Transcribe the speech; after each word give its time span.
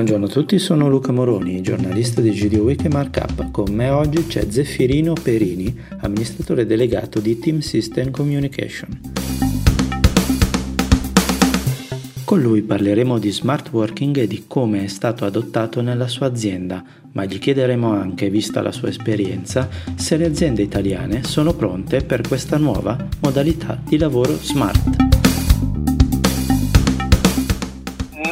Buongiorno 0.00 0.28
a 0.28 0.30
tutti, 0.30 0.58
sono 0.58 0.88
Luca 0.88 1.12
Moroni, 1.12 1.60
giornalista 1.60 2.22
di 2.22 2.30
GD 2.30 2.54
Week 2.54 2.82
e 2.82 2.88
Markup. 2.88 3.50
Con 3.50 3.70
me 3.74 3.90
oggi 3.90 4.26
c'è 4.26 4.46
Zeffirino 4.48 5.12
Perini, 5.12 5.78
amministratore 5.98 6.64
delegato 6.64 7.20
di 7.20 7.38
Team 7.38 7.58
System 7.58 8.10
Communication. 8.10 8.98
Con 12.24 12.40
lui 12.40 12.62
parleremo 12.62 13.18
di 13.18 13.30
smart 13.30 13.70
working 13.72 14.16
e 14.16 14.26
di 14.26 14.44
come 14.46 14.84
è 14.84 14.86
stato 14.86 15.26
adottato 15.26 15.82
nella 15.82 16.08
sua 16.08 16.28
azienda, 16.28 16.82
ma 17.12 17.26
gli 17.26 17.38
chiederemo 17.38 17.92
anche, 17.92 18.30
vista 18.30 18.62
la 18.62 18.72
sua 18.72 18.88
esperienza, 18.88 19.68
se 19.96 20.16
le 20.16 20.24
aziende 20.24 20.62
italiane 20.62 21.24
sono 21.24 21.52
pronte 21.52 22.00
per 22.00 22.22
questa 22.26 22.56
nuova 22.56 22.96
modalità 23.20 23.78
di 23.86 23.98
lavoro 23.98 24.34
smart. 24.34 25.19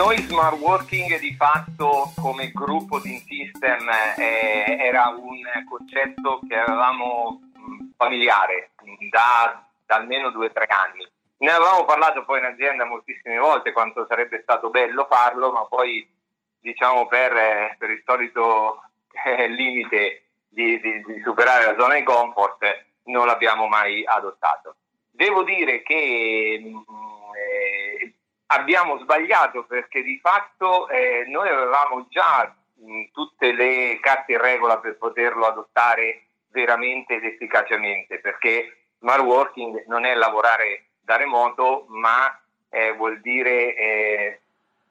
Noi 0.09 0.23
smart 0.23 0.59
working 0.61 1.19
di 1.19 1.35
fatto 1.35 2.15
come 2.17 2.51
gruppo 2.51 2.99
di 2.99 3.23
System 3.29 3.87
eh, 4.17 4.79
era 4.81 5.09
un 5.09 5.39
concetto 5.69 6.41
che 6.49 6.57
avevamo 6.57 7.43
familiare 7.95 8.71
da, 9.11 9.69
da 9.85 9.97
almeno 9.97 10.31
due 10.31 10.47
o 10.47 10.51
tre 10.51 10.65
anni. 10.65 11.07
Ne 11.41 11.51
avevamo 11.51 11.85
parlato 11.85 12.25
poi 12.25 12.39
in 12.39 12.47
azienda 12.47 12.87
moltissime 12.87 13.37
volte 13.37 13.73
quanto 13.73 14.07
sarebbe 14.09 14.41
stato 14.41 14.71
bello 14.71 15.07
farlo, 15.11 15.53
ma 15.53 15.67
poi 15.67 16.09
diciamo 16.59 17.07
per, 17.07 17.37
eh, 17.37 17.77
per 17.79 17.91
il 17.91 18.03
solito 18.07 18.81
eh, 19.27 19.47
limite 19.49 20.23
di, 20.49 20.81
di, 20.81 21.05
di, 21.05 21.21
superare 21.23 21.67
la 21.67 21.79
zona 21.79 21.97
di 21.97 22.03
comfort 22.03 22.87
non 23.05 23.27
l'abbiamo 23.27 23.67
mai 23.67 24.07
adottato. 24.07 24.77
Devo 25.11 25.43
dire 25.43 25.83
che 25.83 26.63
mh, 26.65 26.79
eh, 27.37 28.13
abbiamo 28.49 28.99
sbagliato 28.99 29.65
perché 29.65 30.03
di 30.03 30.19
fatto 30.23 30.89
eh, 30.89 31.25
noi 31.29 31.49
avevamo 31.49 32.07
già 32.09 32.55
mh, 32.75 33.05
tutte 33.13 33.53
le 33.53 33.99
carte 34.01 34.33
in 34.33 34.41
regola 34.41 34.79
per 34.79 34.97
poterlo 34.97 35.47
adottare 35.47 36.23
veramente 36.51 37.15
ed 37.15 37.25
efficacemente, 37.25 38.19
perché 38.19 38.77
smart 39.01 39.23
working 39.23 39.85
non 39.87 40.05
è 40.05 40.15
lavorare 40.15 40.85
da 41.01 41.17
remoto, 41.17 41.87
ma 41.89 42.39
eh, 42.71 42.93
vuol 42.93 43.21
dire 43.21 43.75
eh, 43.75 44.41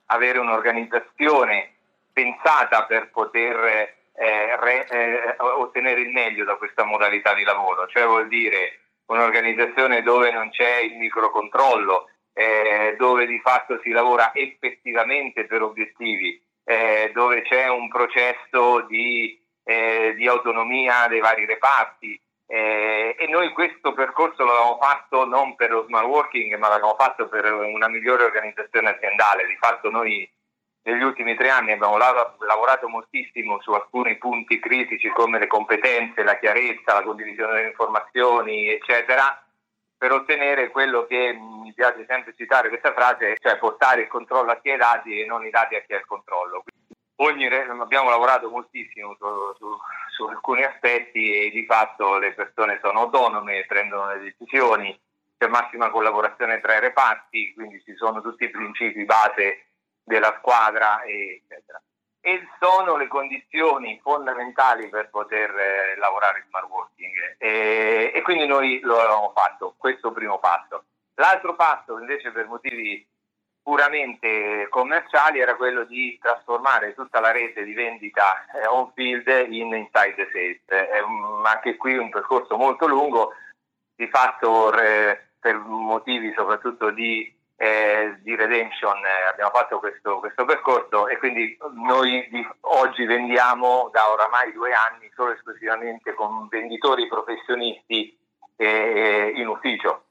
avere 0.08 0.40
un'organizzazione 0.40 1.74
pensata 2.14 2.86
per 2.86 3.10
poter 3.10 3.96
eh, 4.14 4.56
re, 4.60 4.88
eh, 4.88 5.36
ottenere 5.40 6.02
il 6.02 6.10
meglio 6.10 6.46
da 6.46 6.56
questa 6.56 6.84
modalità 6.84 7.34
di 7.34 7.44
lavoro, 7.44 7.88
cioè 7.88 8.06
vuol 8.06 8.28
dire 8.28 8.80
un'organizzazione 9.06 10.02
dove 10.02 10.32
non 10.32 10.50
c'è 10.50 10.78
il 10.80 10.98
microcontrollo, 10.98 12.10
eh, 12.38 12.96
dove 13.00 13.26
di 13.26 13.40
fatto 13.40 13.80
si 13.82 13.90
lavora 13.90 14.32
effettivamente 14.36 15.46
per 15.46 15.64
obiettivi, 15.64 16.40
eh, 16.64 17.10
dove 17.12 17.42
c'è 17.42 17.68
un 17.68 17.88
processo 17.88 18.82
di, 18.82 19.42
eh, 19.64 20.14
di, 20.16 20.28
autonomia 20.28 21.08
dei 21.08 21.20
vari 21.20 21.48
reparti. 21.48 22.22
Eh, 22.46 23.16
e 23.18 23.28
noi 23.28 23.50
questo 23.54 23.92
percorso 23.94 24.46
l'abbiamo 24.46 24.78
fatto 24.80 25.26
non 25.26 25.56
per 25.56 25.72
lo 25.72 25.86
smart 25.88 26.06
working, 26.06 26.56
ma 26.58 26.68
l'abbiamo 26.70 26.96
fatto 26.96 27.28
per 27.28 27.52
una 27.52 27.88
migliore 27.90 28.26
organizzazione 28.26 28.90
aziendale. 28.90 29.48
Di 29.48 29.58
fatto 29.60 29.90
noi 29.90 30.30
negli 30.84 31.02
ultimi 31.02 31.36
tre 31.36 31.50
anni 31.50 31.72
abbiamo 31.72 31.98
lavorato 31.98 32.88
moltissimo 32.88 33.60
su 33.62 33.72
alcuni 33.72 34.16
punti 34.18 34.60
critici 34.60 35.10
come 35.10 35.40
le 35.40 35.48
competenze, 35.48 36.24
la 36.24 36.38
chiarezza, 36.38 36.94
la 36.94 37.02
condivisione 37.02 37.54
delle 37.54 37.70
informazioni, 37.70 38.70
eccetera 38.70 39.42
per 39.98 40.12
ottenere 40.12 40.70
quello 40.70 41.06
che 41.06 41.34
mi 41.34 41.74
piace 41.74 42.06
sempre 42.08 42.34
citare 42.36 42.70
questa 42.70 42.94
frase, 42.94 43.36
cioè 43.40 43.58
portare 43.58 44.02
il 44.02 44.08
controllo 44.08 44.52
a 44.52 44.60
chi 44.60 44.72
ha 44.72 44.76
i 44.76 44.78
dati 44.78 45.20
e 45.20 45.26
non 45.26 45.46
i 45.46 45.50
dati 45.50 45.76
a 45.76 45.82
chi 45.82 45.94
ha 45.94 45.98
il 45.98 46.06
controllo. 46.06 46.64
Ogni, 47.20 47.48
abbiamo 47.48 48.10
lavorato 48.10 48.48
moltissimo 48.50 49.16
su, 49.18 49.26
su, 49.58 49.78
su, 50.12 50.26
alcuni 50.26 50.64
aspetti 50.64 51.34
e 51.34 51.50
di 51.50 51.66
fatto 51.66 52.20
le 52.20 52.34
persone 52.34 52.80
sono 52.80 53.02
autonome, 53.02 53.66
prendono 53.68 54.14
le 54.14 54.20
decisioni, 54.20 54.98
c'è 55.36 55.48
massima 55.48 55.90
collaborazione 55.90 56.62
tra 56.62 56.76
i 56.76 56.80
reparti, 56.80 57.54
quindi 57.56 57.82
ci 57.84 57.96
sono 57.96 58.22
tutti 58.22 58.44
i 58.44 58.52
principi 58.52 59.04
base 59.04 59.66
della 60.04 60.36
squadra, 60.38 61.04
eccetera 61.06 61.82
e 62.20 62.48
sono 62.60 62.98
le 62.98 63.08
condizioni 63.08 64.00
fondamentali 64.02 64.90
per 64.90 65.10
poter 65.10 65.50
eh, 65.50 65.98
lavorare 65.98 66.40
in 66.40 66.46
smart 66.48 66.68
working 66.70 67.36
e, 67.38 68.12
e, 68.14 68.22
quindi 68.22 68.46
noi 68.46 68.80
lo 68.82 69.00
avevamo 69.00 69.32
fatto, 69.36 69.76
questo 69.78 70.12
primo 70.12 70.40
passo. 70.40 70.84
L'altro 71.16 71.56
passo 71.56 71.98
invece 72.00 72.32
per 72.32 72.48
motivi 72.48 73.06
puramente 73.62 74.68
commerciali 74.70 75.40
era 75.40 75.56
quello 75.56 75.84
di 75.84 76.18
trasformare 76.22 76.94
tutta 76.94 77.20
la 77.20 77.32
rete 77.32 77.64
di 77.64 77.74
vendita 77.74 78.46
eh, 78.54 78.66
on 78.68 78.92
field 78.94 79.28
in 79.50 79.74
inside 79.74 80.30
sales, 80.32 80.62
eh, 80.68 81.04
anche 81.44 81.76
qui 81.76 81.98
un 81.98 82.10
percorso 82.10 82.58
molto 82.58 82.88
lungo, 82.88 83.34
di 83.96 84.08
fatto 84.08 84.70
re, 84.70 85.32
per 85.40 85.58
motivi 85.58 86.32
soprattutto 86.34 86.92
di 86.92 87.34
eh, 87.58 87.97
di 87.97 87.97
Redemption 88.38 88.98
eh, 89.04 89.28
abbiamo 89.30 89.52
fatto 89.52 89.80
questo, 89.80 90.20
questo, 90.20 90.46
percorso 90.46 91.08
e 91.08 91.18
quindi 91.18 91.58
noi 91.74 92.28
oggi 92.62 93.06
vendiamo 93.06 93.90
da 93.92 94.10
oramai 94.10 94.54
due 94.54 94.72
anni 94.74 95.12
solo 95.14 95.34
esclusivamente 95.34 96.14
con 96.14 96.48
venditori 96.48 97.08
professionisti 97.08 98.18
eh, 98.56 99.34
in 99.36 99.48
ufficio, 99.48 100.06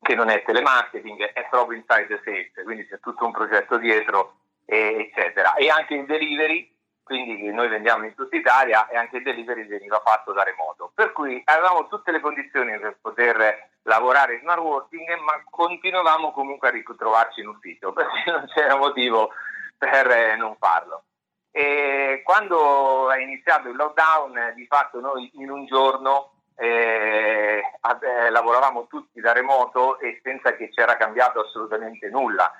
che 0.00 0.14
non 0.14 0.28
è 0.28 0.42
telemarketing, 0.42 1.32
è 1.32 1.46
proprio 1.48 1.78
inside 1.78 2.20
sales, 2.24 2.64
quindi 2.64 2.86
c'è 2.86 2.98
tutto 3.00 3.24
un 3.24 3.32
progetto 3.32 3.78
dietro, 3.78 4.34
eccetera. 4.64 5.54
E 5.54 5.70
anche 5.70 5.94
il 5.94 6.06
delivery 6.06 6.76
quindi 7.08 7.50
noi 7.50 7.68
vendiamo 7.68 8.04
in 8.04 8.14
tutta 8.14 8.36
Italia 8.36 8.86
e 8.86 8.98
anche 8.98 9.16
il 9.16 9.22
delivery 9.22 9.66
veniva 9.66 9.98
fatto 10.04 10.34
da 10.34 10.42
remoto. 10.42 10.92
Per 10.94 11.12
cui 11.12 11.40
avevamo 11.46 11.88
tutte 11.88 12.12
le 12.12 12.20
condizioni 12.20 12.78
per 12.78 12.98
poter 13.00 13.70
lavorare 13.88 14.34
in 14.34 14.40
smart 14.40 14.60
working, 14.60 15.18
ma 15.20 15.42
continuavamo 15.50 16.30
comunque 16.32 16.68
a 16.68 16.72
ritrovarci 16.72 17.40
in 17.40 17.48
ufficio 17.48 17.92
perché 17.94 18.30
non 18.30 18.46
c'era 18.54 18.76
motivo 18.76 19.30
per 19.76 20.10
eh, 20.10 20.36
non 20.36 20.56
farlo. 20.58 21.04
E 21.50 22.20
quando 22.24 23.10
è 23.10 23.20
iniziato 23.20 23.68
il 23.68 23.76
lockdown, 23.76 24.52
di 24.54 24.66
fatto 24.66 25.00
noi 25.00 25.30
in 25.34 25.50
un 25.50 25.66
giorno 25.66 26.32
eh, 26.54 27.62
eh, 27.62 28.30
lavoravamo 28.30 28.86
tutti 28.86 29.20
da 29.20 29.32
remoto 29.32 29.98
e 29.98 30.20
senza 30.22 30.54
che 30.54 30.68
c'era 30.70 30.96
cambiato 30.96 31.40
assolutamente 31.40 32.08
nulla. 32.10 32.52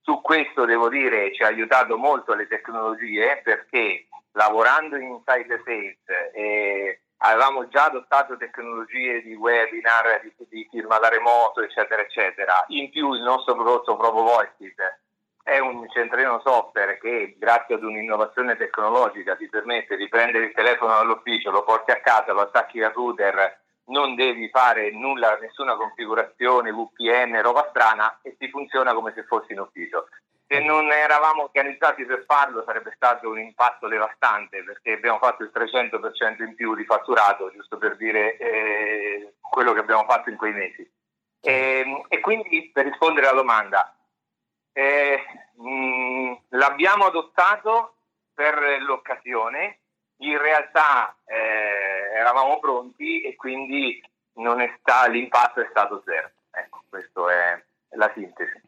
Su 0.00 0.20
questo 0.20 0.64
devo 0.64 0.88
dire 0.88 1.32
ci 1.34 1.42
ha 1.42 1.48
aiutato 1.48 1.96
molto 1.96 2.34
le 2.34 2.48
tecnologie 2.48 3.40
perché 3.44 4.08
lavorando 4.32 4.96
in 4.96 5.08
Inside 5.10 5.62
Sales 5.64 6.32
eh, 6.34 7.02
avevamo 7.22 7.68
già 7.68 7.86
adottato 7.86 8.36
tecnologie 8.36 9.22
di 9.22 9.34
webinar, 9.34 10.20
di, 10.22 10.32
di, 10.48 10.68
firma 10.70 10.98
da 10.98 11.08
remoto, 11.08 11.62
eccetera, 11.62 12.02
eccetera. 12.02 12.64
In 12.68 12.90
più 12.90 13.12
il 13.14 13.22
nostro 13.22 13.54
prodotto 13.54 13.96
Provo 13.96 14.22
Voices 14.22 14.74
è 15.42 15.58
un 15.58 15.88
centrino 15.90 16.40
software 16.44 16.98
che 16.98 17.36
grazie 17.38 17.74
ad 17.76 17.82
un'innovazione 17.82 18.56
tecnologica 18.56 19.36
ti 19.36 19.48
permette 19.48 19.96
di 19.96 20.08
prendere 20.08 20.46
il 20.46 20.52
telefono 20.54 20.94
dall'ufficio, 20.94 21.50
lo 21.50 21.64
porti 21.64 21.90
a 21.90 22.00
casa, 22.00 22.32
lo 22.32 22.42
attacchi 22.42 22.82
al 22.82 22.92
router 22.92 23.60
non 23.86 24.14
devi 24.14 24.48
fare 24.48 24.90
nulla, 24.92 25.36
nessuna 25.40 25.74
configurazione, 25.74 26.72
VPN, 26.72 27.42
roba 27.42 27.66
strana 27.70 28.20
e 28.22 28.36
ti 28.38 28.48
funziona 28.48 28.94
come 28.94 29.12
se 29.14 29.24
fossi 29.24 29.52
in 29.52 29.60
ufficio. 29.60 30.08
Se 30.52 30.60
non 30.60 30.92
eravamo 30.92 31.44
organizzati 31.44 32.04
per 32.04 32.24
farlo 32.26 32.62
sarebbe 32.66 32.92
stato 32.94 33.30
un 33.30 33.38
impatto 33.38 33.88
devastante 33.88 34.62
perché 34.62 34.92
abbiamo 34.92 35.16
fatto 35.16 35.44
il 35.44 35.50
300% 35.50 36.42
in 36.42 36.54
più 36.54 36.74
di 36.74 36.84
fatturato, 36.84 37.50
giusto 37.50 37.78
per 37.78 37.96
dire 37.96 38.36
eh, 38.36 39.32
quello 39.40 39.72
che 39.72 39.80
abbiamo 39.80 40.04
fatto 40.04 40.28
in 40.28 40.36
quei 40.36 40.52
mesi. 40.52 40.86
E, 41.40 42.04
e 42.06 42.20
quindi 42.20 42.70
per 42.70 42.84
rispondere 42.84 43.28
alla 43.28 43.40
domanda, 43.40 43.96
eh, 44.74 45.24
mh, 45.54 46.34
l'abbiamo 46.50 47.06
adottato 47.06 47.94
per 48.34 48.82
l'occasione, 48.82 49.78
in 50.16 50.36
realtà 50.36 51.16
eh, 51.24 52.12
eravamo 52.14 52.58
pronti 52.58 53.22
e 53.22 53.36
quindi 53.36 54.02
sta, 54.80 55.06
l'impatto 55.06 55.62
è 55.62 55.66
stato 55.70 56.02
zero. 56.04 56.30
Ecco, 56.50 56.84
questa 56.90 57.32
è 57.32 57.64
la 57.96 58.10
sintesi. 58.12 58.60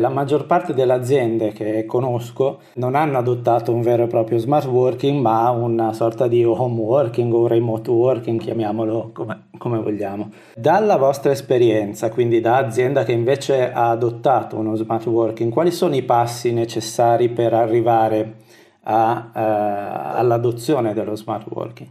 La 0.00 0.08
maggior 0.08 0.46
parte 0.46 0.72
delle 0.72 0.94
aziende 0.94 1.52
che 1.52 1.84
conosco 1.84 2.62
non 2.76 2.94
hanno 2.94 3.18
adottato 3.18 3.70
un 3.70 3.82
vero 3.82 4.04
e 4.04 4.06
proprio 4.06 4.38
smart 4.38 4.64
working, 4.64 5.20
ma 5.20 5.50
una 5.50 5.92
sorta 5.92 6.26
di 6.26 6.42
home 6.42 6.80
working 6.80 7.30
o 7.34 7.46
remote 7.46 7.90
working, 7.90 8.40
chiamiamolo 8.40 9.10
come, 9.12 9.48
come 9.58 9.78
vogliamo. 9.78 10.30
Dalla 10.54 10.96
vostra 10.96 11.32
esperienza, 11.32 12.08
quindi 12.08 12.40
da 12.40 12.56
azienda 12.56 13.04
che 13.04 13.12
invece 13.12 13.70
ha 13.70 13.90
adottato 13.90 14.56
uno 14.56 14.74
smart 14.74 15.04
working, 15.04 15.52
quali 15.52 15.70
sono 15.70 15.94
i 15.94 16.02
passi 16.02 16.54
necessari 16.54 17.28
per 17.28 17.52
arrivare 17.52 18.36
a, 18.84 19.30
uh, 19.34 20.16
all'adozione 20.18 20.94
dello 20.94 21.14
smart 21.14 21.46
working? 21.50 21.90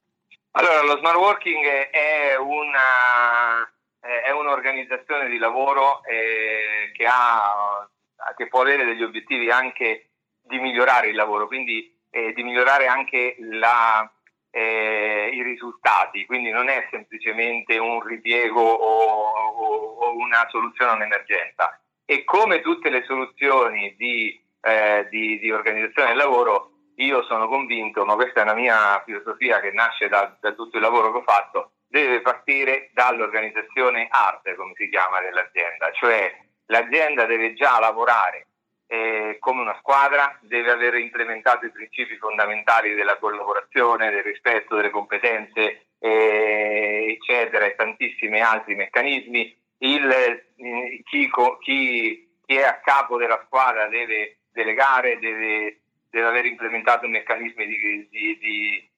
Allora, 0.53 0.81
lo 0.81 0.97
smart 0.97 1.15
working 1.15 1.63
è, 1.91 2.35
una, 2.39 3.69
è 4.01 4.31
un'organizzazione 4.31 5.29
di 5.29 5.37
lavoro 5.37 6.03
eh, 6.05 6.91
che, 6.91 7.05
ha, 7.05 7.87
che 8.35 8.47
può 8.47 8.61
avere 8.61 8.85
degli 8.85 9.03
obiettivi 9.03 9.49
anche 9.49 10.09
di 10.41 10.59
migliorare 10.59 11.09
il 11.09 11.15
lavoro, 11.15 11.47
quindi 11.47 11.95
eh, 12.09 12.33
di 12.33 12.43
migliorare 12.43 12.87
anche 12.87 13.35
la, 13.39 14.09
eh, 14.51 15.29
i 15.31 15.43
risultati, 15.43 16.25
quindi 16.25 16.49
non 16.49 16.69
è 16.69 16.87
semplicemente 16.89 17.77
un 17.77 18.01
ripiego 18.01 18.61
o, 18.61 19.03
o, 19.03 19.97
o 19.99 20.17
una 20.17 20.47
soluzione 20.49 20.91
a 20.91 20.95
un'emergenza. 20.95 21.79
E 22.05 22.23
come 22.23 22.61
tutte 22.61 22.89
le 22.89 23.03
soluzioni 23.05 23.95
di, 23.95 24.41
eh, 24.61 25.07
di, 25.09 25.37
di, 25.39 25.51
organizzazione 25.51 26.09
del 26.09 26.17
lavoro, 26.17 26.71
io 26.95 27.23
sono 27.23 27.47
convinto, 27.47 28.03
ma 28.03 28.15
questa 28.15 28.39
è 28.39 28.43
una 28.43 28.55
mia 28.55 29.01
filosofia 29.05 29.59
che 29.59 29.71
nasce 29.71 30.09
da, 30.09 30.35
da 30.41 30.53
tutto 30.53 30.77
il 30.77 30.81
lavoro 30.81 31.11
che 31.11 31.17
ho 31.19 31.23
fatto, 31.23 31.71
deve 31.87 32.21
partire 32.21 32.89
dall'organizzazione 32.93 34.07
arte, 34.09 34.55
come 34.55 34.73
si 34.75 34.89
chiama, 34.89 35.21
dell'azienda, 35.21 35.91
cioè 35.91 36.35
l'azienda 36.69 37.25
deve 37.25 37.53
già 37.53 37.79
lavorare 37.79 38.47
eh, 38.91 39.37
come 39.39 39.61
una 39.61 39.77
squadra, 39.79 40.35
deve 40.41 40.71
aver 40.71 40.95
implementato 40.95 41.65
i 41.65 41.71
principi 41.71 42.17
fondamentali 42.17 42.95
della 42.95 43.17
collaborazione, 43.17 44.09
del 44.09 44.23
rispetto 44.23 44.75
delle 44.75 44.89
competenze, 44.89 45.89
eh, 45.99 47.17
eccetera, 47.19 47.65
e 47.65 47.75
tantissimi 47.75 48.41
altri 48.41 48.73
meccanismi. 48.73 49.55
Il, 49.79 50.09
eh, 50.09 51.03
chi, 51.03 51.29
chi, 51.61 52.27
chi, 52.45 52.55
è 52.55 52.63
a 52.63 52.79
capo 52.79 53.17
della 53.17 53.39
squadra 53.45 53.87
deve 53.87 54.39
delegare, 54.51 55.19
deve, 55.19 55.81
deve 56.09 56.27
aver 56.27 56.45
implementato 56.45 57.07
meccanismi 57.07 57.67
di, 57.67 58.07
di, 58.09 58.37
di, 58.39 58.89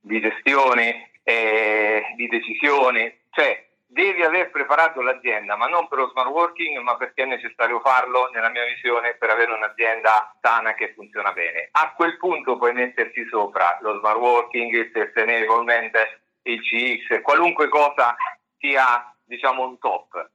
di 0.00 0.20
gestione, 0.20 1.10
eh, 1.22 2.02
di 2.16 2.26
decisione, 2.26 3.18
cioè 3.30 3.67
devi 3.90 4.22
aver 4.22 4.50
preparato 4.50 5.00
l'azienda, 5.00 5.56
ma 5.56 5.66
non 5.66 5.88
per 5.88 5.98
lo 5.98 6.08
smart 6.10 6.28
working, 6.28 6.78
ma 6.78 6.96
perché 6.96 7.22
è 7.22 7.26
necessario 7.26 7.80
farlo, 7.80 8.28
nella 8.32 8.50
mia 8.50 8.64
visione, 8.66 9.14
per 9.14 9.30
avere 9.30 9.52
un'azienda 9.52 10.36
sana 10.40 10.74
che 10.74 10.92
funziona 10.94 11.32
bene. 11.32 11.68
A 11.72 11.94
quel 11.94 12.18
punto 12.18 12.58
puoi 12.58 12.74
metterci 12.74 13.26
sopra 13.28 13.78
lo 13.80 13.98
smart 13.98 14.18
working, 14.18 14.72
il 14.72 14.90
sustainable 14.94 16.20
il 16.42 16.60
CX, 16.60 17.22
qualunque 17.22 17.68
cosa 17.68 18.14
sia, 18.58 19.14
diciamo, 19.24 19.66
un 19.66 19.78
top. 19.78 20.30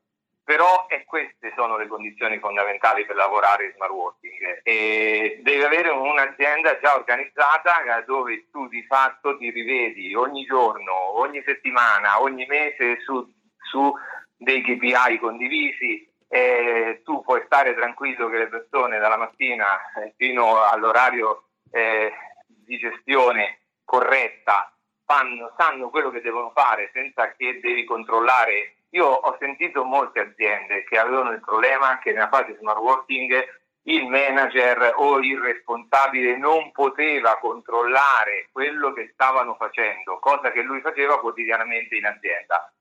Però 0.46 0.88
e 0.90 1.06
queste 1.06 1.54
sono 1.56 1.78
le 1.78 1.88
condizioni 1.88 2.38
fondamentali 2.38 3.06
per 3.06 3.16
lavorare 3.16 3.66
in 3.66 3.72
smart 3.76 3.92
working. 3.92 4.60
E 4.64 5.40
devi 5.42 5.64
avere 5.64 5.88
un'azienda 5.90 6.80
già 6.82 6.96
organizzata 6.96 8.02
dove 8.06 8.50
tu 8.52 8.68
di 8.68 8.84
fatto 8.84 9.38
ti 9.38 9.50
rivedi 9.52 10.14
ogni 10.16 10.44
giorno, 10.44 11.18
ogni 11.18 11.42
settimana, 11.46 12.22
ogni 12.22 12.46
mese 12.46 13.00
su 13.00 13.33
su 13.74 13.92
dei 14.38 14.62
KPI 14.62 15.18
condivisi 15.20 16.08
e 16.28 17.02
tu 17.04 17.24
puoi 17.24 17.42
stare 17.46 17.74
tranquillo 17.74 18.30
che 18.30 18.38
le 18.38 18.48
persone 18.48 19.00
dalla 19.00 19.18
mattina 19.18 19.78
eh, 19.96 20.14
fino 20.16 20.64
all'orario 20.64 21.46
eh, 21.72 22.12
di 22.46 22.78
gestione 22.78 23.62
corretta 23.84 24.72
fanno, 25.06 25.54
sanno 25.58 25.90
quello 25.90 26.12
che 26.12 26.22
devono 26.22 26.52
fare 26.54 26.92
senza 26.94 27.34
che 27.36 27.60
devi 27.60 27.84
controllare. 27.84 28.76
Io 28.92 29.08
ho 29.08 29.36
sentito 29.40 29.84
molte 29.84 30.20
aziende 30.20 30.84
che 30.84 31.00
avevano 31.00 31.32
il 31.32 31.40
problema 31.40 31.98
che 32.00 32.12
nella 32.12 32.30
fase 32.30 32.56
smart 32.60 32.80
working 32.80 33.62
il 33.86 34.08
manager 34.08 34.94
o 34.96 35.20
il 35.20 35.40
responsabile 35.40 36.38
non 36.38 36.72
poteva 36.72 37.38
controllare 37.40 38.48
quello 38.52 38.94
che 38.94 39.10
stavano 39.14 39.56
facendo, 39.56 40.20
cosa 40.20 40.52
che 40.52 40.62
lui 40.62 40.80
faceva 40.82 41.20
quotidianamente 41.20 41.96
in 41.96 42.06
azienda. 42.06 42.72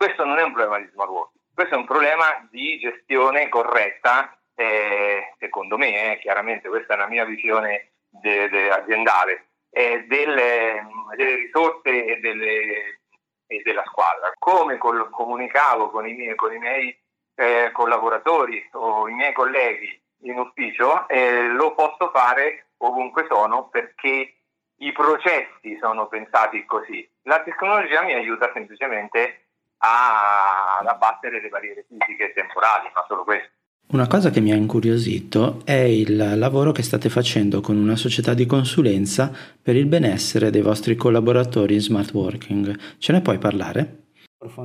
Questo 0.00 0.24
non 0.24 0.38
è 0.38 0.42
un 0.42 0.54
problema 0.54 0.78
di 0.78 0.88
smart 0.94 1.10
working, 1.10 1.44
questo 1.52 1.74
è 1.74 1.76
un 1.76 1.84
problema 1.84 2.48
di 2.50 2.78
gestione 2.78 3.50
corretta, 3.50 4.34
eh, 4.54 5.34
secondo 5.38 5.76
me, 5.76 6.12
eh, 6.12 6.18
chiaramente 6.20 6.70
questa 6.70 6.94
è 6.94 6.96
la 6.96 7.06
mia 7.06 7.26
visione 7.26 7.90
de, 8.08 8.48
de 8.48 8.70
aziendale, 8.70 9.48
eh, 9.68 10.06
delle, 10.08 10.86
delle, 11.14 11.34
risorse 11.34 12.06
e, 12.06 12.16
delle, 12.20 13.00
e, 13.46 13.60
della 13.62 13.84
squadra. 13.88 14.32
Come 14.38 14.78
col, 14.78 15.10
comunicavo 15.10 15.90
con 15.90 16.08
i 16.08 16.14
miei, 16.14 16.34
con 16.34 16.54
i 16.54 16.58
miei 16.58 16.98
eh, 17.34 17.68
collaboratori 17.70 18.70
o 18.72 19.06
i 19.06 19.12
miei 19.12 19.34
colleghi 19.34 20.02
in 20.22 20.38
ufficio, 20.38 21.06
eh, 21.10 21.48
lo 21.48 21.74
posso 21.74 22.08
fare 22.10 22.68
ovunque 22.78 23.26
sono 23.28 23.68
perché 23.68 24.34
i 24.76 24.92
processi 24.92 25.76
sono 25.78 26.06
pensati 26.06 26.64
così. 26.64 27.06
La 27.24 27.42
tecnologia 27.42 28.00
mi 28.00 28.14
aiuta 28.14 28.50
semplicemente 28.54 29.48
ad 29.80 30.86
abbattere 30.86 31.40
le 31.40 31.48
barriere 31.48 31.86
fisiche 31.88 32.30
e 32.30 32.32
temporali, 32.34 32.90
ma 32.94 33.04
solo 33.08 33.24
questo. 33.24 33.48
Una 33.92 34.06
cosa 34.06 34.30
che 34.30 34.40
mi 34.40 34.52
ha 34.52 34.54
incuriosito 34.54 35.62
è 35.64 35.72
il 35.72 36.38
lavoro 36.38 36.70
che 36.70 36.82
state 36.82 37.08
facendo 37.08 37.60
con 37.60 37.76
una 37.76 37.96
società 37.96 38.34
di 38.34 38.46
consulenza 38.46 39.32
per 39.60 39.74
il 39.74 39.86
benessere 39.86 40.50
dei 40.50 40.62
vostri 40.62 40.94
collaboratori 40.94 41.74
in 41.74 41.80
smart 41.80 42.12
working. 42.12 42.78
Ce 42.98 43.10
ne 43.10 43.20
puoi 43.20 43.38
parlare? 43.38 44.09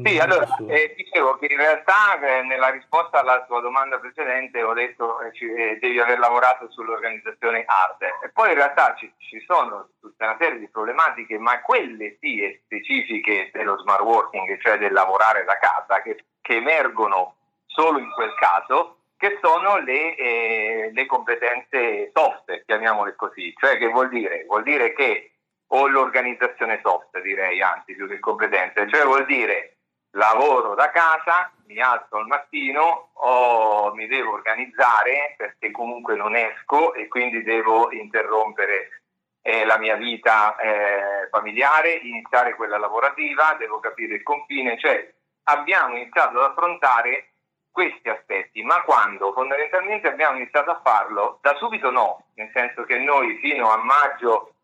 Sì, 0.05 0.17
allora 0.19 0.47
eh, 0.69 0.93
dicevo 0.95 1.35
che 1.37 1.47
in 1.49 1.57
realtà 1.57 2.17
eh, 2.21 2.43
nella 2.43 2.69
risposta 2.69 3.19
alla 3.19 3.43
tua 3.43 3.59
domanda 3.59 3.99
precedente 3.99 4.63
ho 4.63 4.71
detto 4.71 5.17
che 5.33 5.45
eh, 5.45 5.71
eh, 5.71 5.79
devi 5.79 5.99
aver 5.99 6.17
lavorato 6.17 6.71
sull'organizzazione 6.71 7.65
hard 7.67 8.01
e 8.23 8.29
poi 8.29 8.51
in 8.51 8.55
realtà 8.55 8.95
ci, 8.97 9.11
ci, 9.17 9.43
sono 9.45 9.89
tutta 9.99 10.27
una 10.27 10.37
serie 10.39 10.59
di 10.59 10.69
problematiche, 10.69 11.37
ma 11.37 11.59
quelle 11.61 12.15
sì 12.21 12.57
specifiche 12.63 13.49
dello 13.51 13.77
smart 13.79 13.99
working, 13.99 14.57
cioè 14.61 14.77
del 14.77 14.93
lavorare 14.93 15.43
da 15.43 15.57
casa, 15.57 16.01
che, 16.01 16.23
che 16.39 16.55
emergono 16.55 17.35
solo 17.65 17.99
in 17.99 18.09
quel 18.11 18.33
caso, 18.35 18.99
che 19.17 19.37
sono 19.41 19.77
le, 19.79 20.15
eh, 20.15 20.91
le 20.93 21.05
competenze 21.05 22.11
soft, 22.13 22.63
chiamiamole 22.65 23.15
così, 23.17 23.53
cioè 23.57 23.77
che 23.77 23.87
vuol 23.87 24.07
dire? 24.07 24.45
Vuol 24.47 24.63
dire 24.63 24.93
che 24.93 25.31
o 25.67 25.87
l'organizzazione 25.87 26.79
soft, 26.83 27.19
direi, 27.21 27.61
anzi 27.61 27.95
più 27.95 28.07
che 28.07 28.19
competenze, 28.19 28.87
cioè 28.87 29.03
vuol 29.03 29.25
dire 29.25 29.77
lavoro 30.11 30.75
da 30.75 30.91
casa, 30.91 31.51
mi 31.67 31.79
alzo 31.79 32.17
al 32.17 32.27
mattino 32.27 33.09
o 33.13 33.93
mi 33.93 34.07
devo 34.07 34.33
organizzare 34.33 35.35
perché 35.37 35.71
comunque 35.71 36.15
non 36.15 36.35
esco 36.35 36.93
e 36.93 37.07
quindi 37.07 37.43
devo 37.43 37.91
interrompere 37.91 39.01
eh, 39.41 39.65
la 39.65 39.77
mia 39.77 39.95
vita 39.95 40.55
eh, 40.55 41.27
familiare, 41.29 41.93
iniziare 41.93 42.55
quella 42.55 42.77
lavorativa, 42.77 43.55
devo 43.59 43.79
capire 43.79 44.15
il 44.15 44.23
confine, 44.23 44.79
cioè 44.79 45.13
abbiamo 45.43 45.95
iniziato 45.95 46.39
ad 46.39 46.51
affrontare 46.51 47.29
questi 47.69 48.07
aspetti, 48.07 48.63
ma 48.63 48.81
quando? 48.83 49.33
Fondamentalmente 49.33 50.07
abbiamo 50.07 50.37
iniziato 50.37 50.71
a 50.71 50.79
farlo, 50.81 51.39
da 51.41 51.55
subito 51.55 51.91
no, 51.91 52.27
nel 52.35 52.49
senso 52.53 52.85
che 52.85 52.97
noi 52.97 53.37
fino 53.39 53.69
a 53.69 53.77
maggio 53.77 54.54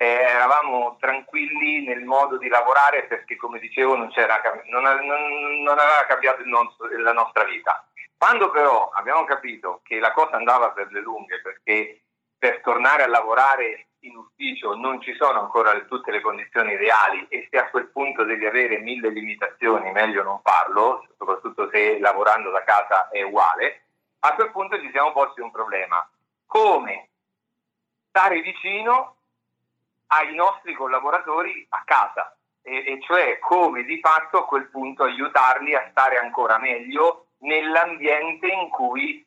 eh, 0.00 0.06
eravamo 0.06 0.96
tranquilli 1.00 1.84
nel 1.84 2.04
modo 2.04 2.38
di 2.38 2.48
lavorare 2.48 3.04
perché, 3.06 3.34
come 3.36 3.58
dicevo, 3.58 3.96
non, 3.96 4.12
non, 4.66 4.82
non, 4.82 5.62
non 5.62 5.78
aveva 5.78 6.06
cambiato 6.06 6.42
nostro, 6.44 6.88
la 6.88 7.12
nostra 7.12 7.42
vita. 7.42 7.84
Quando 8.16 8.50
però 8.50 8.90
abbiamo 8.90 9.24
capito 9.24 9.80
che 9.82 9.98
la 9.98 10.12
cosa 10.12 10.36
andava 10.36 10.70
per 10.70 10.90
le 10.92 11.00
lunghe, 11.00 11.40
perché 11.40 12.02
per 12.38 12.60
tornare 12.60 13.02
a 13.02 13.08
lavorare 13.08 13.88
in 14.02 14.16
ufficio 14.16 14.76
non 14.76 15.00
ci 15.00 15.14
sono 15.14 15.40
ancora 15.40 15.76
tutte 15.80 16.12
le 16.12 16.20
condizioni 16.20 16.74
ideali 16.74 17.26
e 17.28 17.48
se 17.50 17.58
a 17.58 17.68
quel 17.68 17.88
punto 17.88 18.22
devi 18.22 18.46
avere 18.46 18.78
mille 18.78 19.08
limitazioni, 19.10 19.90
meglio 19.90 20.22
non 20.22 20.40
farlo, 20.42 21.04
soprattutto 21.16 21.68
se 21.72 21.98
lavorando 21.98 22.50
da 22.50 22.62
casa 22.62 23.08
è 23.08 23.22
uguale, 23.22 23.82
a 24.20 24.34
quel 24.34 24.52
punto 24.52 24.78
ci 24.80 24.90
siamo 24.92 25.10
posti 25.10 25.40
un 25.40 25.50
problema. 25.50 26.08
Come 26.46 27.08
stare 28.08 28.40
vicino 28.40 29.17
ai 30.08 30.34
nostri 30.34 30.74
collaboratori 30.74 31.66
a 31.70 31.82
casa, 31.84 32.36
e, 32.62 32.84
e 32.86 33.00
cioè 33.02 33.38
come 33.38 33.84
di 33.84 33.98
fatto 34.00 34.38
a 34.38 34.46
quel 34.46 34.68
punto 34.68 35.04
aiutarli 35.04 35.74
a 35.74 35.88
stare 35.90 36.18
ancora 36.18 36.58
meglio 36.58 37.28
nell'ambiente 37.38 38.46
in 38.46 38.68
cui 38.68 39.24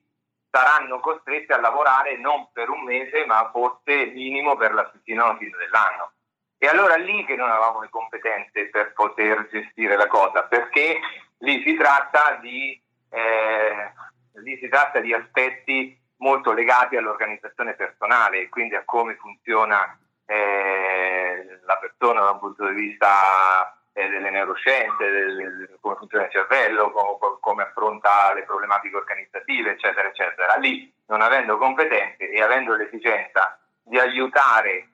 saranno 0.49 0.99
costretti 0.99 1.51
a 1.53 1.59
lavorare 1.59 2.17
non 2.17 2.49
per 2.51 2.69
un 2.69 2.83
mese, 2.83 3.25
ma 3.25 3.49
forse 3.51 4.07
minimo 4.07 4.55
per 4.57 4.73
la 4.73 4.91
fino 5.03 5.23
alla 5.23 5.37
fine 5.37 5.55
dell'anno. 5.57 6.11
E 6.57 6.67
allora 6.67 6.95
lì 6.95 7.25
che 7.25 7.35
non 7.35 7.49
avevamo 7.49 7.81
le 7.81 7.89
competenze 7.89 8.67
per 8.67 8.93
poter 8.93 9.47
gestire 9.49 9.95
la 9.95 10.07
cosa, 10.07 10.43
perché 10.43 10.99
lì 11.39 11.63
si 11.63 11.73
tratta 11.75 12.35
di, 12.41 12.79
eh, 13.09 13.91
lì 14.33 14.57
si 14.57 14.67
tratta 14.67 14.99
di 14.99 15.13
aspetti 15.13 15.97
molto 16.17 16.51
legati 16.51 16.97
all'organizzazione 16.97 17.73
personale, 17.73 18.49
quindi 18.49 18.75
a 18.75 18.83
come 18.85 19.15
funziona 19.15 19.97
eh, 20.31 21.59
la 21.65 21.77
persona 21.77 22.21
da 22.21 22.31
un 22.31 22.39
punto 22.39 22.65
di 22.67 22.73
vista 22.73 23.75
eh, 23.91 24.07
delle 24.07 24.29
neuroscienze, 24.29 25.09
del, 25.09 25.77
come 25.81 25.95
funziona 25.95 26.25
il 26.25 26.31
cervello, 26.31 26.91
come, 26.91 27.37
come, 27.41 27.63
affronta 27.63 28.33
le 28.33 28.43
problematiche 28.43 28.95
organizzative, 28.95 29.71
eccetera, 29.71 30.07
eccetera. 30.07 30.55
Lì, 30.55 30.91
non 31.07 31.21
avendo 31.21 31.57
competenze 31.57 32.29
e 32.29 32.41
avendo 32.41 32.75
l'esigenza 32.75 33.59
di 33.83 33.99
aiutare 33.99 34.87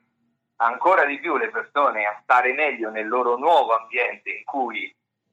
ancora 0.56 1.04
di 1.04 1.20
più 1.20 1.36
le 1.36 1.50
persone 1.50 2.04
a 2.04 2.18
stare 2.24 2.52
meglio 2.52 2.90
nel 2.90 3.06
loro 3.06 3.36
nuovo 3.36 3.76
ambiente 3.76 4.30
in 4.30 4.44
cui 4.44 4.92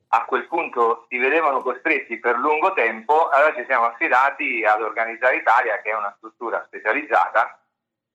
a 0.10 0.24
quel 0.26 0.46
punto 0.46 1.08
si 1.10 1.18
vedevano 1.18 1.64
costretti 1.64 2.20
per 2.20 2.38
lungo 2.38 2.74
tempo, 2.74 3.30
allora 3.30 3.56
ci 3.56 3.66
siamo 3.66 3.86
affidati 3.86 4.64
ad 4.64 4.84
Organizzare 4.84 5.38
Italia, 5.38 5.82
che 5.82 5.90
è 5.90 5.96
una 5.96 6.14
struttura 6.18 6.64
specializzata 6.68 7.60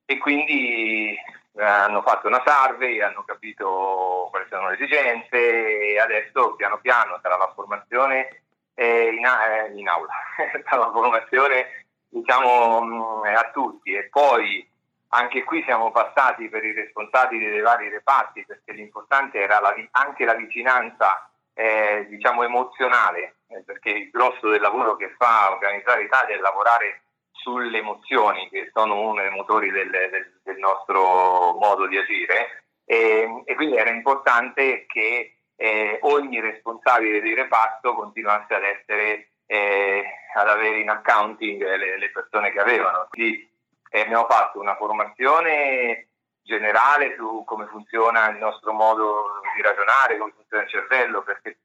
e 0.06 0.18
quindi 0.18 1.18
hanno 1.56 2.02
fatto 2.02 2.28
una 2.28 2.42
survey, 2.44 3.00
hanno 3.00 3.24
capito 3.24 4.28
quali 4.30 4.46
sono 4.48 4.68
le 4.68 4.74
esigenze 4.74 5.92
e 5.92 5.98
adesso 5.98 6.54
piano 6.54 6.78
piano 6.78 7.18
tra 7.20 7.36
la 7.36 7.52
formazione 7.54 8.42
eh, 8.74 9.08
in, 9.08 9.24
eh, 9.24 9.72
in, 9.74 9.88
aula, 9.88 10.12
tra 10.64 10.76
la 10.76 10.90
formazione 10.90 11.86
diciamo 12.08 12.82
mm, 12.82 13.24
a 13.24 13.50
tutti. 13.52 13.92
E 13.92 14.08
poi 14.08 14.68
anche 15.08 15.44
qui 15.44 15.62
siamo 15.64 15.90
passati 15.90 16.48
per 16.48 16.64
i 16.64 16.72
responsabili 16.72 17.50
dei 17.50 17.60
vari 17.60 17.88
reparti 17.88 18.44
perché 18.46 18.72
l'importante 18.72 19.40
era 19.40 19.60
la, 19.60 19.74
anche 19.92 20.24
la 20.24 20.34
vicinanza 20.34 21.28
eh, 21.54 22.06
diciamo 22.08 22.44
emozionale 22.44 23.34
eh, 23.48 23.62
perché 23.64 23.90
il 23.90 24.10
grosso 24.10 24.48
del 24.48 24.60
lavoro 24.60 24.96
che 24.96 25.14
fa 25.18 25.50
Organizzare 25.50 26.04
Italia 26.04 26.36
è 26.36 26.38
lavorare 26.38 27.02
sulle 27.42 27.78
emozioni 27.78 28.48
che 28.48 28.70
sono 28.72 29.00
uno 29.00 29.20
dei 29.20 29.30
motori 29.30 29.70
del, 29.70 29.90
del, 29.90 30.40
del 30.42 30.58
nostro 30.58 31.52
modo 31.54 31.86
di 31.86 31.96
agire 31.96 32.64
e, 32.84 33.42
e 33.44 33.54
quindi 33.54 33.76
era 33.76 33.90
importante 33.90 34.84
che 34.86 35.36
eh, 35.56 35.98
ogni 36.02 36.40
responsabile 36.40 37.20
di 37.20 37.34
reparto 37.34 37.94
continuasse 37.94 38.54
ad 38.54 38.64
essere 38.64 39.28
eh, 39.46 40.04
ad 40.34 40.48
avere 40.48 40.78
in 40.78 40.88
accounting 40.88 41.60
le, 41.60 41.98
le 41.98 42.10
persone 42.10 42.52
che 42.52 42.60
avevano. 42.60 43.08
Quindi 43.10 43.50
eh, 43.90 44.00
abbiamo 44.00 44.26
fatto 44.26 44.60
una 44.60 44.76
formazione 44.76 46.08
generale 46.42 47.14
su 47.16 47.42
come 47.44 47.66
funziona 47.66 48.30
il 48.30 48.38
nostro 48.38 48.72
modo 48.72 49.40
di 49.54 49.62
ragionare, 49.62 50.18
come 50.18 50.32
funziona 50.34 50.62
il 50.62 50.68
cervello, 50.70 51.22
perché, 51.22 51.58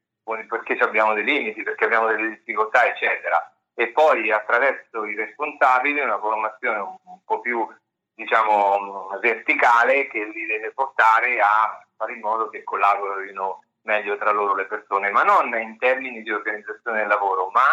perché 0.48 0.76
abbiamo 0.80 1.14
dei 1.14 1.24
limiti, 1.24 1.62
perché 1.62 1.84
abbiamo 1.84 2.08
delle 2.08 2.28
difficoltà, 2.30 2.86
eccetera 2.86 3.50
e 3.78 3.88
poi 3.88 4.32
attraverso 4.32 5.04
i 5.04 5.14
responsabili 5.14 6.00
una 6.00 6.18
formazione 6.18 6.78
un, 6.78 7.18
po' 7.26 7.40
più 7.40 7.68
diciamo 8.14 9.08
verticale 9.20 10.06
che 10.08 10.24
li 10.24 10.46
deve 10.46 10.72
portare 10.72 11.38
a 11.40 11.86
fare 11.94 12.14
in 12.14 12.20
modo 12.20 12.48
che 12.48 12.64
collaborino 12.64 13.64
meglio 13.82 14.16
tra 14.16 14.30
loro 14.30 14.54
le 14.54 14.64
persone, 14.64 15.10
ma 15.10 15.22
non 15.22 15.54
in 15.60 15.76
termini 15.76 16.22
di 16.22 16.30
organizzazione 16.30 17.00
del 17.00 17.08
lavoro, 17.08 17.50
ma 17.52 17.68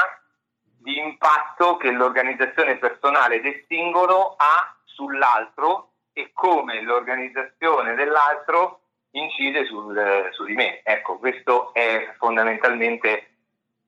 di 0.62 1.00
impatto 1.00 1.78
che 1.78 1.92
l'organizzazione 1.92 2.78
personale 2.78 3.40
del 3.40 3.64
singolo 3.70 4.36
ha 4.38 4.76
sull'altro 4.84 5.94
e 6.12 6.32
come 6.34 6.82
l'organizzazione 6.82 7.96
dell'altro 7.96 8.82
incide 9.12 9.66
sul, 9.66 10.30
su 10.32 10.44
di 10.44 10.54
me. 10.54 10.82
Ecco, 10.84 11.18
questo 11.18 11.74
è 11.74 12.14
fondamentalmente 12.18 13.33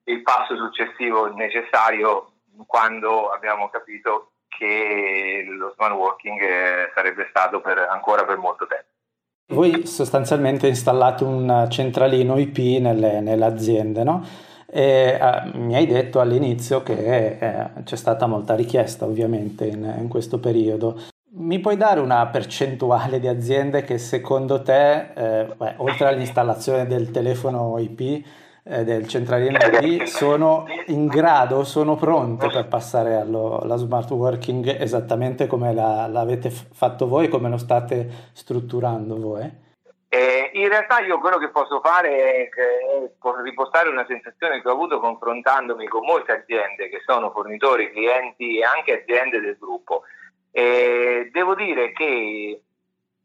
il 0.06 0.22
passo 0.22 0.56
successivo 0.56 1.32
necessario 1.34 2.32
quando 2.66 3.28
abbiamo 3.30 3.68
capito 3.68 4.30
che 4.48 5.44
lo 5.48 5.72
smart 5.74 5.94
working 5.94 6.40
eh, 6.40 6.90
sarebbe 6.94 7.26
stato 7.28 7.60
per, 7.60 7.78
ancora 7.78 8.24
per 8.24 8.38
molto 8.38 8.66
tempo. 8.66 8.84
Voi 9.48 9.86
sostanzialmente 9.86 10.66
installate 10.66 11.22
un 11.22 11.66
centralino 11.70 12.36
IP 12.36 12.80
nelle, 12.80 13.20
nelle 13.20 13.44
aziende, 13.44 14.02
no? 14.02 14.24
E 14.68 15.18
eh, 15.20 15.56
mi 15.58 15.76
hai 15.76 15.86
detto 15.86 16.18
all'inizio 16.18 16.82
che 16.82 17.38
eh, 17.38 17.70
c'è 17.84 17.96
stata 17.96 18.26
molta 18.26 18.56
richiesta 18.56 19.04
ovviamente 19.04 19.66
in, 19.66 19.94
in, 19.98 20.08
questo 20.08 20.40
periodo. 20.40 21.00
Mi 21.38 21.60
puoi 21.60 21.76
dare 21.76 22.00
una 22.00 22.26
percentuale 22.26 23.20
di 23.20 23.28
aziende 23.28 23.82
che 23.82 23.98
secondo 23.98 24.62
te, 24.62 25.12
eh, 25.14 25.54
beh, 25.54 25.74
oltre 25.76 26.08
all'installazione 26.08 26.86
del 26.86 27.10
telefono 27.12 27.78
IP, 27.78 28.24
eh, 28.68 28.84
del 28.84 29.06
centralino 29.06 29.58
IP 29.80 30.04
sono 30.04 30.66
in 30.86 31.06
grado, 31.06 31.62
sono 31.62 31.94
pronte 31.94 32.48
per 32.48 32.66
passare 32.66 33.14
allo, 33.14 33.60
alla 33.60 33.76
smart 33.76 34.10
working 34.10 34.66
esattamente 34.80 35.46
come 35.46 35.72
la, 35.72 36.08
l'avete 36.08 36.50
f- 36.50 36.66
fatto 36.72 37.06
voi, 37.06 37.28
come 37.28 37.48
lo 37.48 37.58
state 37.58 38.30
strutturando 38.32 39.16
voi? 39.16 39.64
Eh, 40.08 40.50
in 40.54 40.68
realtà 40.68 41.00
io 41.00 41.18
quello 41.18 41.38
che 41.38 41.50
posso 41.50 41.80
fare 41.80 42.48
è, 42.48 42.48
è 42.48 43.10
ripostare 43.42 43.88
una 43.88 44.06
sensazione 44.06 44.60
che 44.60 44.68
ho 44.68 44.72
avuto 44.72 44.98
confrontandomi 44.98 45.86
con 45.86 46.04
molte 46.04 46.32
aziende 46.32 46.88
che 46.88 47.02
sono 47.04 47.30
fornitori, 47.30 47.90
clienti 47.90 48.58
e 48.58 48.64
anche 48.64 49.02
aziende 49.02 49.40
del 49.40 49.56
gruppo. 49.58 50.02
Eh, 50.50 51.28
devo 51.32 51.54
dire 51.54 51.92
che 51.92 52.62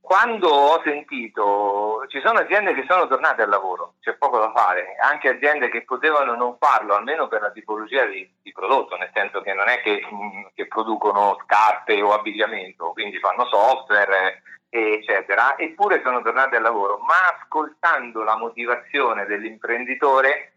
quando 0.02 0.50
ho 0.50 0.82
sentito, 0.84 2.04
ci 2.08 2.20
sono 2.20 2.40
aziende 2.40 2.74
che 2.74 2.86
sono 2.88 3.08
tornate 3.08 3.44
al 3.44 3.50
lavoro, 3.50 3.94
c'è 4.02 4.16
poco 4.16 4.40
da 4.40 4.52
fare, 4.52 4.96
anche 5.00 5.30
aziende 5.30 5.70
che 5.70 5.84
potevano 5.84 6.36
non 6.36 6.58
farlo, 6.60 6.96
almeno 6.96 7.28
per 7.28 7.42
la 7.42 7.52
tipologia 7.52 8.06
di, 8.06 8.30
di 8.42 8.52
prodotto, 8.52 8.98
nel 8.98 9.12
senso 9.14 9.42
che 9.42 9.54
non 9.54 9.70
è 9.70 9.80
che, 9.82 10.02
mm, 10.12 10.48
che, 10.56 10.68
producono 10.68 11.38
scarpe 11.44 12.02
o 12.02 12.14
abbigliamento, 12.14 12.92
quindi 12.92 13.20
fanno 13.20 13.46
software, 13.46 14.42
eccetera, 14.70 15.58
eppure 15.58 16.02
sono 16.04 16.22
tornate 16.22 16.56
al 16.56 16.64
lavoro, 16.64 16.98
ma 16.98 17.38
ascoltando 17.40 18.24
la 18.24 18.38
motivazione 18.38 19.26
dell'imprenditore 19.26 20.51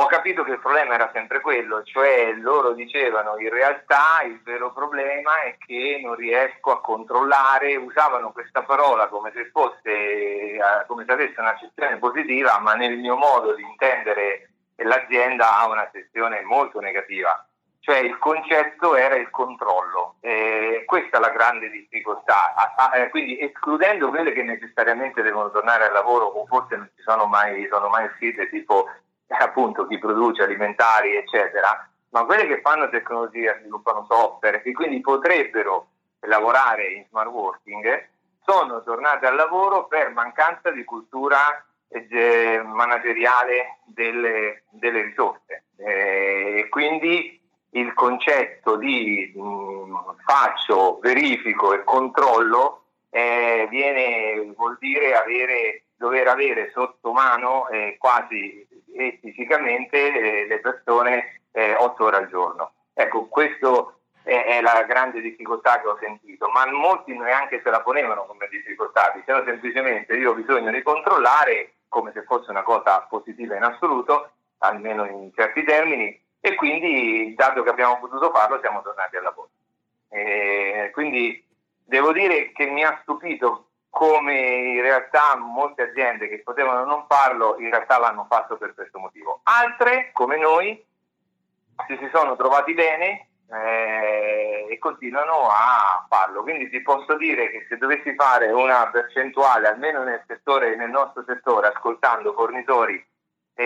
ho 0.00 0.06
capito 0.06 0.44
che 0.44 0.52
il 0.52 0.60
problema 0.60 0.94
era 0.94 1.10
sempre 1.12 1.40
quello, 1.40 1.82
cioè 1.82 2.32
loro 2.34 2.72
dicevano 2.72 3.36
in 3.38 3.50
realtà 3.50 4.22
il 4.24 4.40
vero 4.44 4.72
problema 4.72 5.42
è 5.42 5.56
che 5.58 6.00
non 6.02 6.14
riesco 6.14 6.70
a 6.70 6.80
controllare, 6.80 7.74
usavano 7.74 8.30
questa 8.30 8.62
parola 8.62 9.08
come 9.08 9.32
se 9.34 9.50
fosse, 9.50 9.90
eh, 9.90 10.60
come 10.86 11.04
se 11.04 11.12
avesse 11.12 11.40
un'accezione 11.40 11.96
positiva, 11.96 12.60
ma 12.60 12.74
nel 12.74 12.96
mio 12.96 13.16
modo 13.16 13.54
di 13.54 13.62
intendere 13.62 14.50
l'azienda 14.76 15.58
ha 15.58 15.66
un'accezione 15.66 16.42
molto 16.42 16.78
negativa. 16.78 17.44
Cioè 17.80 17.98
il 17.98 18.18
concetto 18.18 18.94
era 18.94 19.16
il 19.16 19.30
controllo, 19.30 20.16
eh, 20.20 20.84
questa 20.86 21.16
è 21.16 21.20
la 21.20 21.30
grande 21.30 21.70
difficoltà, 21.70 22.54
ah, 22.54 22.74
ah, 22.76 22.96
eh, 22.98 23.08
quindi 23.08 23.40
escludendo 23.40 24.10
quelle 24.10 24.32
che 24.32 24.42
necessariamente 24.42 25.22
devono 25.22 25.50
tornare 25.50 25.86
al 25.86 25.92
lavoro 25.92 26.26
o 26.26 26.46
forse 26.46 26.76
non 26.76 26.88
ci 26.94 27.02
sono 27.02 27.24
mai, 27.26 27.66
sono 27.68 27.88
mai 27.88 28.04
uscite 28.04 28.48
tipo 28.50 28.86
appunto 29.28 29.86
chi 29.86 29.98
produce 29.98 30.42
alimentari, 30.42 31.16
eccetera, 31.16 31.88
ma 32.10 32.24
quelle 32.24 32.46
che 32.46 32.60
fanno 32.60 32.88
tecnologia, 32.88 33.56
sviluppano 33.58 34.06
software, 34.08 34.62
che 34.62 34.72
quindi 34.72 35.00
potrebbero 35.00 35.88
lavorare 36.20 36.88
in 36.92 37.04
smart 37.08 37.30
working, 37.30 38.08
sono 38.44 38.82
tornate 38.82 39.26
al 39.26 39.34
lavoro 39.34 39.86
per 39.86 40.10
mancanza 40.10 40.70
di 40.70 40.84
cultura 40.84 41.62
eh, 41.88 42.62
manageriale 42.64 43.78
delle, 43.84 44.64
delle 44.70 45.02
risorse. 45.02 45.64
E 45.76 46.66
quindi 46.70 47.38
il 47.70 47.92
concetto 47.94 48.76
di 48.76 49.32
mh, 49.34 49.42
mm, 49.42 49.96
faccio, 50.24 50.98
verifico 51.00 51.74
e 51.74 51.84
controllo 51.84 52.82
eh, 53.10 53.66
viene, 53.70 54.52
vuol 54.56 54.76
dire 54.80 55.14
avere, 55.14 55.84
dover 55.96 56.28
avere 56.28 56.70
sotto 56.72 57.12
mano 57.12 57.68
eh, 57.68 57.96
quasi 57.98 58.66
e 58.98 59.18
fisicamente 59.22 59.96
eh, 59.96 60.46
le 60.46 60.58
persone 60.58 61.42
eh, 61.52 61.74
otto 61.76 62.06
ore 62.06 62.16
al 62.16 62.28
giorno. 62.28 62.72
Ecco, 62.92 63.26
questa 63.26 63.94
è, 64.24 64.44
è, 64.44 64.60
la 64.60 64.82
grande 64.82 65.20
difficoltà 65.20 65.80
che 65.80 65.86
ho 65.86 65.96
sentito, 66.00 66.48
ma 66.48 66.66
molti 66.66 67.16
neanche 67.16 67.60
se 67.62 67.70
la 67.70 67.80
ponevano 67.80 68.26
come 68.26 68.48
difficoltà, 68.50 69.12
dicevano 69.14 69.44
semplicemente 69.44 70.16
io 70.16 70.32
ho 70.32 70.34
bisogno 70.34 70.72
di 70.72 70.82
controllare 70.82 71.74
come 71.88 72.10
se 72.12 72.24
fosse 72.24 72.50
una 72.50 72.64
cosa 72.64 73.06
positiva 73.08 73.54
in 73.54 73.62
assoluto, 73.62 74.32
almeno 74.58 75.04
in 75.06 75.30
certi 75.32 75.62
termini, 75.62 76.20
e 76.40 76.54
quindi 76.56 77.34
dato 77.36 77.62
che 77.62 77.70
abbiamo 77.70 78.00
potuto 78.00 78.32
farlo 78.32 78.58
siamo 78.60 78.82
tornati 78.82 79.16
al 79.16 79.22
lavoro. 79.22 79.50
E 80.10 80.90
quindi 80.92 81.44
devo 81.84 82.12
dire 82.12 82.50
che 82.50 82.66
mi 82.66 82.82
ha 82.82 82.98
stupito 83.02 83.67
come 83.90 84.38
in 84.38 84.80
realtà 84.82 85.36
molte 85.36 85.82
aziende 85.82 86.28
che 86.28 86.40
potevano 86.40 86.84
non 86.84 87.06
farlo 87.08 87.56
in 87.58 87.70
realtà 87.70 87.98
l'hanno 87.98 88.26
fatto 88.28 88.56
per 88.56 88.74
questo 88.74 88.98
motivo. 88.98 89.40
Altre, 89.44 90.10
come 90.12 90.38
noi, 90.38 90.84
si, 91.86 91.96
si 91.98 92.08
sono 92.12 92.36
trovati 92.36 92.74
bene 92.74 93.28
eh, 93.50 94.66
e 94.68 94.78
continuano 94.78 95.48
a 95.48 96.06
farlo. 96.08 96.42
Quindi 96.42 96.68
ti 96.70 96.80
posso 96.82 97.16
dire 97.16 97.50
che 97.50 97.66
se 97.68 97.76
dovessi 97.76 98.14
fare 98.14 98.50
una 98.52 98.88
percentuale, 98.90 99.68
almeno 99.68 100.02
nel, 100.02 100.22
settore, 100.26 100.76
nel 100.76 100.90
nostro 100.90 101.24
settore, 101.26 101.68
ascoltando 101.68 102.32
fornitori, 102.34 103.04
eh, 103.54 103.64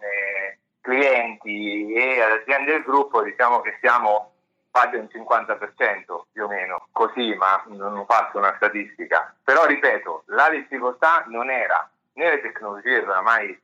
eh, 0.00 0.58
clienti 0.80 1.92
e 1.92 2.20
aziende 2.20 2.72
del 2.72 2.82
gruppo, 2.82 3.22
diciamo 3.22 3.60
che 3.60 3.76
siamo 3.80 4.33
quasi 4.74 4.96
un 4.96 5.06
50% 5.08 6.22
più 6.32 6.44
o 6.44 6.48
meno, 6.48 6.88
così, 6.90 7.32
ma 7.36 7.62
non 7.68 8.04
fatto 8.06 8.38
una 8.38 8.54
statistica. 8.56 9.32
Però 9.44 9.66
ripeto, 9.66 10.24
la 10.26 10.50
difficoltà 10.50 11.22
non 11.28 11.48
era 11.48 11.88
né 12.14 12.30
le 12.30 12.40
tecnologie 12.40 12.98
che 12.98 13.06
oramai 13.06 13.62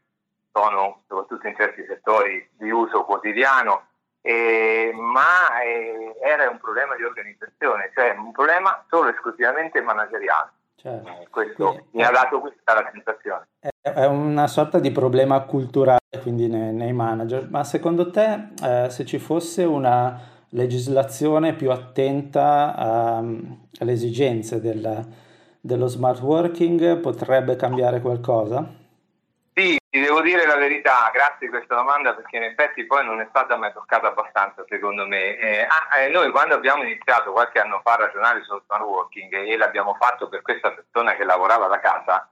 sono, 0.52 1.02
soprattutto 1.08 1.48
in 1.48 1.56
certi 1.56 1.84
settori, 1.84 2.48
di 2.56 2.70
uso 2.70 3.02
quotidiano, 3.02 3.86
eh, 4.20 4.92
ma 4.94 5.60
eh, 5.64 6.14
era 6.22 6.48
un 6.48 6.60
problema 6.60 6.94
di 6.94 7.02
organizzazione, 7.02 7.90
cioè 7.92 8.14
un 8.16 8.30
problema 8.30 8.84
solo 8.88 9.08
esclusivamente 9.08 9.80
manageriale. 9.80 10.50
Certo. 10.76 11.08
Eh, 11.08 11.26
questo 11.28 11.66
quindi, 11.72 11.88
mi 11.90 12.04
ha 12.04 12.10
dato 12.10 12.38
questa 12.38 12.72
la 12.72 12.88
sensazione. 12.92 13.48
È 13.80 14.04
una 14.04 14.46
sorta 14.46 14.78
di 14.78 14.92
problema 14.92 15.40
culturale 15.40 15.98
quindi 16.22 16.46
nei, 16.46 16.72
nei 16.72 16.92
manager, 16.92 17.48
ma 17.50 17.64
secondo 17.64 18.10
te 18.10 18.50
eh, 18.62 18.90
se 18.90 19.04
ci 19.04 19.18
fosse 19.18 19.64
una 19.64 20.38
legislazione 20.50 21.54
più 21.54 21.70
attenta 21.70 22.74
a, 22.74 23.18
alle 23.18 23.92
esigenze 23.92 24.60
del, 24.60 25.06
dello 25.60 25.86
smart 25.86 26.20
working 26.20 26.98
potrebbe 26.98 27.56
cambiare 27.56 28.00
qualcosa? 28.00 28.78
Sì, 29.52 29.76
ti 29.90 30.00
devo 30.00 30.22
dire 30.22 30.46
la 30.46 30.56
verità, 30.56 31.10
grazie 31.12 31.46
di 31.46 31.48
questa 31.48 31.74
domanda 31.74 32.14
perché 32.14 32.36
in 32.36 32.44
effetti 32.44 32.86
poi 32.86 33.04
non 33.04 33.20
è 33.20 33.26
stata 33.28 33.56
mai 33.56 33.72
toccata 33.72 34.08
abbastanza 34.08 34.64
secondo 34.68 35.06
me. 35.06 35.36
Eh, 35.36 35.62
ah, 35.62 35.98
eh, 35.98 36.08
noi 36.08 36.30
quando 36.30 36.54
abbiamo 36.54 36.82
iniziato 36.82 37.32
qualche 37.32 37.58
anno 37.58 37.80
fa 37.82 37.94
a 37.94 38.06
ragionare 38.06 38.42
sullo 38.42 38.62
smart 38.64 38.84
working 38.84 39.32
e 39.32 39.56
l'abbiamo 39.56 39.96
fatto 40.00 40.28
per 40.28 40.42
questa 40.42 40.72
persona 40.72 41.14
che 41.14 41.24
lavorava 41.24 41.66
da 41.66 41.80
casa, 41.80 42.28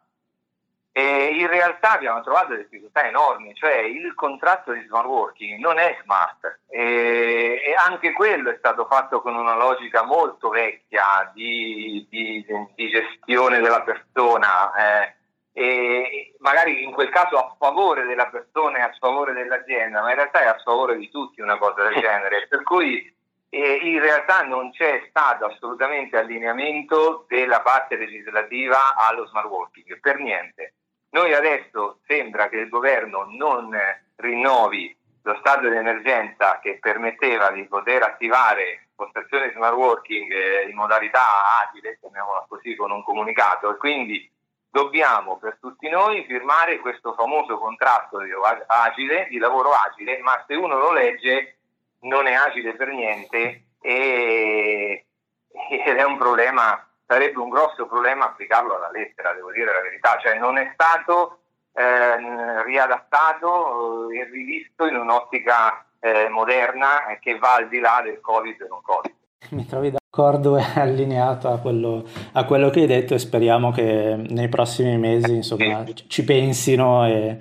eh, 0.99 1.29
in 1.39 1.47
realtà 1.47 1.93
abbiamo 1.93 2.21
trovato 2.23 2.49
delle 2.49 2.67
difficoltà 2.69 3.07
enormi, 3.07 3.55
cioè 3.55 3.77
il 3.77 4.15
contratto 4.15 4.73
di 4.73 4.85
smart 4.87 5.07
working 5.07 5.61
non 5.61 5.79
è 5.79 5.97
smart 6.03 6.59
e 6.67 7.75
anche 7.87 8.13
quello 8.13 8.51
è 8.51 8.57
stato 8.59 8.85
fatto 8.87 9.21
con 9.21 9.37
una 9.37 9.55
logica 9.55 10.03
molto 10.03 10.49
vecchia 10.49 11.31
di, 11.33 12.05
di, 12.11 12.45
di 12.75 12.89
gestione 12.89 13.61
della 13.61 13.83
persona. 13.83 14.73
Eh, 14.75 15.13
e 15.53 16.35
magari 16.39 16.85
in 16.85 16.93
quel 16.93 17.09
caso 17.11 17.37
a 17.37 17.55
favore 17.59 18.05
della 18.05 18.29
persona 18.29 18.79
e 18.79 18.83
a 18.83 18.97
favore 18.99 19.33
dell'azienda, 19.33 20.03
ma 20.03 20.11
in 20.11 20.17
realtà 20.17 20.41
è 20.41 20.47
a 20.47 20.61
favore 20.63 20.97
di 20.97 21.11
tutti 21.11 21.41
una 21.41 21.59
cosa 21.59 21.83
del 21.83 22.01
genere, 22.01 22.47
per 22.49 22.63
cui 22.63 23.13
eh, 23.51 23.75
in 23.83 23.99
realtà 23.99 24.43
non 24.43 24.71
c'è 24.71 25.07
stato 25.09 25.47
assolutamente 25.47 26.17
allineamento 26.17 27.25
della 27.29 27.61
parte 27.61 27.97
legislativa 27.97 28.95
allo 28.95 29.27
smart 29.27 29.49
working, 29.49 29.99
per 30.01 30.19
niente. 30.19 30.75
Noi 31.11 31.33
adesso 31.33 32.01
sembra 32.07 32.49
che 32.49 32.57
il 32.57 32.69
governo 32.69 33.27
non 33.31 33.77
rinnovi 34.17 34.97
lo 35.23 35.37
stato 35.41 35.69
di 35.69 35.77
emergenza 35.77 36.59
che 36.61 36.79
permetteva 36.79 37.51
di 37.51 37.65
poter 37.65 38.03
attivare 38.03 38.89
postazioni 38.95 39.51
smart 39.53 39.75
working 39.75 40.69
in 40.69 40.75
modalità 40.75 41.21
agile, 41.63 41.99
chiamiamola 42.01 42.47
così, 42.49 42.75
con 42.75 42.91
un 42.91 43.03
comunicato. 43.05 43.71
E 43.71 43.77
quindi 43.77 44.31
dobbiamo 44.71 45.39
per 45.39 45.59
tutti 45.61 45.89
noi 45.89 46.25
firmare 46.25 46.79
questo 46.79 47.15
famoso 47.15 47.59
contratto 47.59 48.19
di, 48.21 48.31
agile, 48.67 49.27
di 49.29 49.39
lavoro 49.39 49.71
agile, 49.73 50.19
ma 50.19 50.43
se 50.47 50.55
uno 50.55 50.79
lo 50.79 50.93
legge 50.93 51.59
non 52.01 52.27
è 52.27 52.35
agile 52.35 52.75
per 52.75 52.89
niente 52.89 53.65
e, 53.81 55.07
ed 55.87 55.97
è 55.97 56.05
un 56.05 56.19
problema, 56.19 56.87
sarebbe 57.09 57.39
un 57.39 57.49
grosso 57.49 57.87
problema 57.87 58.27
applicarlo 58.27 58.77
alla 58.77 58.91
lettera, 58.91 59.33
devo 59.33 59.51
dire 59.51 59.73
la 59.73 59.81
verità, 59.81 60.19
cioè 60.21 60.39
non 60.39 60.59
è 60.59 60.71
stato 60.75 61.39
eh, 61.73 62.63
riadattato 62.65 64.11
e 64.11 64.25
rivisto 64.25 64.87
in 64.87 64.97
un'ottica 64.97 65.87
eh, 66.01 66.29
moderna 66.29 67.17
che 67.19 67.39
va 67.39 67.55
al 67.55 67.69
di 67.69 67.79
là 67.79 68.03
del 68.05 68.21
Covid 68.21 68.61
e 68.61 68.67
non 68.69 68.83
Covid. 68.83 69.15
Mi 69.51 69.65
trovi 69.65 69.91
d'accordo 69.91 70.59
e 70.59 70.65
allineato 70.77 71.51
a 71.51 71.59
quello, 71.59 72.05
a 72.33 72.45
quello, 72.45 72.69
che 72.69 72.81
hai 72.81 72.87
detto 72.87 73.15
e 73.15 73.19
speriamo 73.19 73.73
che 73.73 74.15
nei 74.29 74.49
prossimi 74.49 74.99
mesi 74.99 75.37
insomma, 75.37 75.85
ci 76.09 76.25
pensino 76.25 77.07
e, 77.07 77.39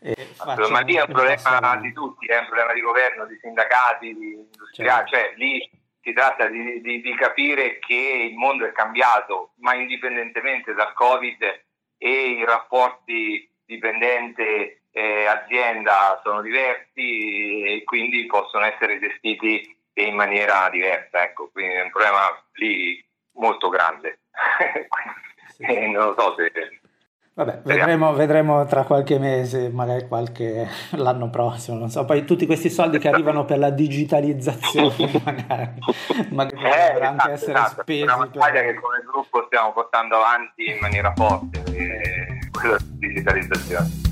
e 0.00 0.14
ma 0.70 0.80
lì 0.80 0.94
è 0.94 1.02
un 1.02 1.12
problema 1.12 1.76
di 1.76 1.92
tutti, 1.92 2.24
è 2.24 2.38
un 2.38 2.46
problema 2.46 2.72
di 2.72 2.80
governo, 2.80 3.26
di 3.26 3.38
sindacati, 3.38 4.16
di 4.16 4.32
industriali, 4.32 5.10
certo. 5.10 5.14
cioè 5.14 5.34
lì 5.36 5.70
si 6.02 6.12
tratta 6.12 6.46
di, 6.46 6.80
di, 6.80 7.00
di, 7.00 7.14
capire 7.14 7.78
che 7.78 8.28
il 8.30 8.36
mondo 8.36 8.66
è 8.66 8.72
cambiato, 8.72 9.52
ma 9.58 9.74
indipendentemente 9.74 10.72
dal 10.74 10.92
Covid 10.94 11.42
e 11.98 12.10
i 12.10 12.44
rapporti 12.44 13.48
dipendente 13.64 14.82
eh, 14.90 15.26
azienda 15.26 16.20
sono 16.24 16.40
diversi 16.40 17.62
e 17.62 17.84
quindi 17.84 18.26
possono 18.26 18.64
essere 18.64 18.98
gestiti 18.98 19.76
in 19.94 20.14
maniera 20.14 20.68
diversa. 20.70 21.22
Ecco, 21.22 21.50
quindi 21.50 21.74
è 21.74 21.82
un 21.82 21.90
problema 21.90 22.44
lì 22.54 23.04
molto 23.34 23.68
grande. 23.68 24.20
e 25.58 25.86
non 25.86 26.06
lo 26.06 26.14
so 26.18 26.34
se... 26.36 26.79
Vabbè, 27.32 27.60
vedremo, 27.64 28.12
vedremo, 28.12 28.64
tra 28.66 28.82
qualche 28.82 29.18
mese, 29.18 29.70
magari 29.70 30.08
qualche 30.08 30.68
l'anno 30.96 31.30
prossimo, 31.30 31.78
non 31.78 31.88
so, 31.88 32.04
poi 32.04 32.24
tutti 32.24 32.44
questi 32.44 32.68
soldi 32.68 32.98
che 32.98 33.08
arrivano 33.08 33.44
per 33.44 33.58
la 33.58 33.70
digitalizzazione 33.70 35.10
magari, 35.24 35.78
magari 36.30 36.64
eh, 36.64 36.96
esatto, 36.96 37.04
anche 37.04 37.30
essere 37.30 37.52
esatto. 37.52 37.82
spesi. 37.82 38.00
È 38.00 38.04
una 38.04 38.16
battaglia 38.16 38.60
per... 38.60 38.64
che 38.64 38.80
come 38.80 39.02
gruppo 39.06 39.44
stiamo 39.46 39.72
portando 39.72 40.16
avanti 40.16 40.70
in 40.70 40.78
maniera 40.80 41.12
forte, 41.14 41.62
eh, 41.72 42.50
quella 42.50 42.76
digitalizzazione. 42.80 44.09